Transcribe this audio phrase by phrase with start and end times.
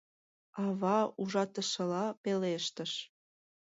[0.63, 2.91] Ава ужатышыла пелештыш: